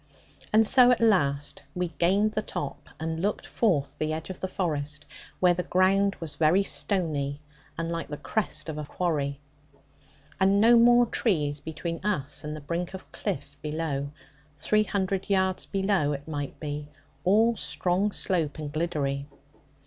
And 0.51 0.65
so 0.65 0.89
at 0.89 0.99
last 0.99 1.61
we 1.75 1.89
gained 1.99 2.31
the 2.31 2.41
top, 2.41 2.89
and 2.99 3.21
looked 3.21 3.45
forth 3.45 3.93
the 3.99 4.13
edge 4.13 4.31
of 4.31 4.39
the 4.39 4.47
forest, 4.47 5.05
where 5.39 5.53
the 5.53 5.61
ground 5.61 6.15
was 6.19 6.37
very 6.37 6.63
stony 6.63 7.39
and 7.77 7.91
like 7.91 8.07
the 8.07 8.17
crest 8.17 8.67
of 8.67 8.79
a 8.79 8.85
quarry; 8.85 9.39
and 10.39 10.59
no 10.59 10.75
more 10.75 11.05
trees 11.05 11.59
between 11.59 12.03
us 12.03 12.43
and 12.43 12.55
the 12.55 12.61
brink 12.61 12.95
of 12.95 13.11
cliff 13.11 13.61
below, 13.61 14.09
three 14.57 14.85
hundred 14.85 15.29
yards 15.29 15.67
below 15.67 16.13
it 16.13 16.27
might 16.27 16.59
be, 16.59 16.87
all 17.23 17.55
strong 17.55 18.11
slope 18.11 18.57
and 18.57 18.73
gliddery. 18.73 19.27